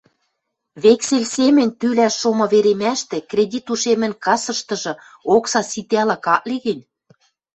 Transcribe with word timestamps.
Вексель 0.83 1.27
семӹнь 1.33 1.77
тӱлӓш 1.79 2.13
шомы 2.21 2.45
веремӓштӹ 2.53 3.17
кредит 3.31 3.65
ушемӹн 3.73 4.13
кассыштыжы 4.25 4.93
окса 5.35 5.61
ситӓлык 5.71 6.25
ак 6.35 6.43
ли 6.49 6.57
гӹнь 6.65 6.83